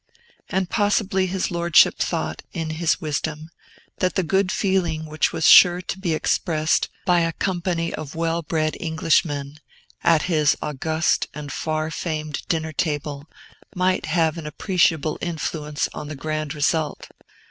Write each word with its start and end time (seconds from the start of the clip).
And 0.49 0.67
possibly 0.67 1.27
his 1.27 1.51
Lordship 1.51 1.99
thought, 1.99 2.41
in 2.53 2.71
his 2.71 2.99
wisdom, 2.99 3.51
that 3.99 4.15
the 4.15 4.23
good 4.23 4.51
feeling 4.51 5.05
which 5.05 5.31
was 5.31 5.45
sure 5.45 5.79
to 5.79 5.99
be 5.99 6.15
expressed 6.15 6.89
by 7.05 7.19
a 7.19 7.33
company 7.33 7.93
of 7.93 8.15
well 8.15 8.41
bred 8.41 8.75
Englishmen, 8.79 9.59
at 10.03 10.23
his 10.23 10.57
august 10.59 11.27
and 11.35 11.53
far 11.53 11.91
famed 11.91 12.41
dinner 12.49 12.73
table, 12.73 13.29
might 13.75 14.07
have 14.07 14.39
an 14.39 14.47
appreciable 14.47 15.19
influence 15.21 15.87
on 15.93 16.07
the 16.07 16.15
grand 16.15 16.55
result. 16.55 17.07